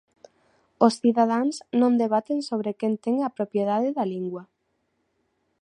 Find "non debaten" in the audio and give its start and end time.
1.79-2.39